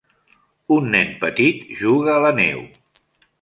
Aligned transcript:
Un 0.75 0.87
nen 0.95 1.11
petit 1.25 1.61
juga 1.83 2.15
a 2.17 2.25
la 2.25 2.33
neu. 2.41 2.65